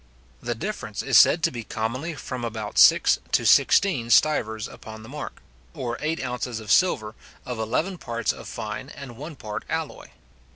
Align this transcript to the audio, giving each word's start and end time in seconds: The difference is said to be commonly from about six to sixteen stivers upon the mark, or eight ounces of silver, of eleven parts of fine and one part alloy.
The 0.41 0.55
difference 0.55 1.03
is 1.03 1.19
said 1.19 1.43
to 1.43 1.51
be 1.51 1.63
commonly 1.63 2.15
from 2.15 2.43
about 2.43 2.79
six 2.79 3.19
to 3.33 3.45
sixteen 3.45 4.09
stivers 4.09 4.67
upon 4.67 5.03
the 5.03 5.09
mark, 5.09 5.43
or 5.75 5.99
eight 6.01 6.23
ounces 6.25 6.59
of 6.59 6.71
silver, 6.71 7.13
of 7.45 7.59
eleven 7.59 7.99
parts 7.99 8.33
of 8.33 8.47
fine 8.47 8.89
and 8.89 9.15
one 9.15 9.35
part 9.35 9.63
alloy. 9.69 10.07